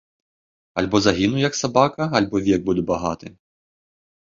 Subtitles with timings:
[0.81, 3.27] Альбо загіну, як сабака, альбо век буду багаты!